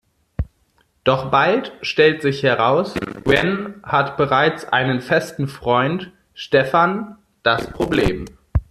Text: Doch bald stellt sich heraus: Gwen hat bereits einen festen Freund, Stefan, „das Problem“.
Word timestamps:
Doch 1.03 1.29
bald 1.29 1.73
stellt 1.83 2.23
sich 2.23 2.41
heraus: 2.41 2.95
Gwen 3.23 3.75
hat 3.83 4.17
bereits 4.17 4.65
einen 4.65 4.99
festen 4.99 5.47
Freund, 5.47 6.11
Stefan, 6.33 7.17
„das 7.43 7.69
Problem“. 7.69 8.25